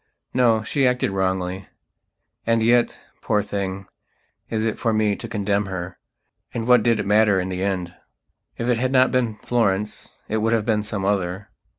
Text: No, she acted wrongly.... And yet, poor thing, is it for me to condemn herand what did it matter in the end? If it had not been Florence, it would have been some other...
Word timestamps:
No, 0.33 0.63
she 0.63 0.87
acted 0.87 1.11
wrongly.... 1.11 1.67
And 2.47 2.63
yet, 2.63 2.97
poor 3.21 3.43
thing, 3.43 3.85
is 4.49 4.65
it 4.65 4.79
for 4.79 4.93
me 4.93 5.15
to 5.15 5.27
condemn 5.27 5.65
herand 5.67 6.65
what 6.65 6.81
did 6.81 6.99
it 6.99 7.05
matter 7.05 7.39
in 7.39 7.49
the 7.49 7.61
end? 7.61 7.93
If 8.57 8.67
it 8.67 8.77
had 8.77 8.91
not 8.91 9.11
been 9.11 9.37
Florence, 9.43 10.11
it 10.27 10.37
would 10.37 10.53
have 10.53 10.65
been 10.65 10.81
some 10.81 11.05
other... 11.05 11.49